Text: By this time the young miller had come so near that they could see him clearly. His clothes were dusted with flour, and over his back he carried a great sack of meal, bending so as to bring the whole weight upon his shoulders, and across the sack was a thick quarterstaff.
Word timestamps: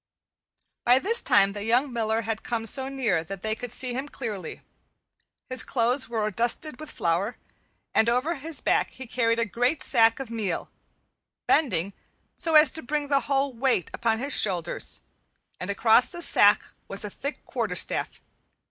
By 0.83 0.97
this 0.97 1.21
time 1.21 1.51
the 1.51 1.63
young 1.63 1.93
miller 1.93 2.21
had 2.23 2.41
come 2.41 2.65
so 2.65 2.87
near 2.89 3.23
that 3.23 3.43
they 3.43 3.53
could 3.53 3.71
see 3.71 3.93
him 3.93 4.09
clearly. 4.09 4.61
His 5.47 5.63
clothes 5.63 6.09
were 6.09 6.31
dusted 6.31 6.79
with 6.79 6.89
flour, 6.89 7.37
and 7.93 8.09
over 8.09 8.33
his 8.33 8.61
back 8.61 8.89
he 8.89 9.05
carried 9.05 9.37
a 9.37 9.45
great 9.45 9.83
sack 9.83 10.19
of 10.19 10.31
meal, 10.31 10.71
bending 11.45 11.93
so 12.35 12.55
as 12.55 12.71
to 12.71 12.81
bring 12.81 13.09
the 13.09 13.19
whole 13.29 13.53
weight 13.53 13.91
upon 13.93 14.17
his 14.17 14.33
shoulders, 14.35 15.03
and 15.59 15.69
across 15.69 16.07
the 16.09 16.23
sack 16.23 16.63
was 16.87 17.05
a 17.05 17.11
thick 17.11 17.45
quarterstaff. 17.45 18.19